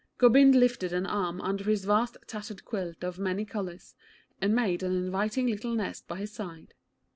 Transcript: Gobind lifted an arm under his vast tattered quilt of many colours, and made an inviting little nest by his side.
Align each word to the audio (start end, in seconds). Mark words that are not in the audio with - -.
Gobind 0.17 0.55
lifted 0.55 0.93
an 0.93 1.05
arm 1.05 1.39
under 1.41 1.63
his 1.65 1.85
vast 1.85 2.17
tattered 2.25 2.65
quilt 2.65 3.03
of 3.03 3.19
many 3.19 3.45
colours, 3.45 3.93
and 4.41 4.55
made 4.55 4.81
an 4.81 4.93
inviting 4.93 5.45
little 5.45 5.75
nest 5.75 6.07
by 6.07 6.17
his 6.17 6.31
side. 6.33 6.73